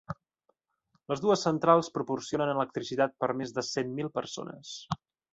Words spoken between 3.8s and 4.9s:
mil persones.